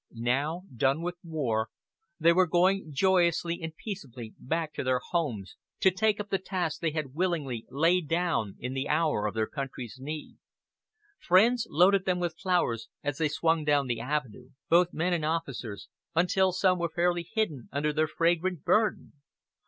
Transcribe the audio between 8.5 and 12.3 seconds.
in the hour of their country's need. Friends loaded them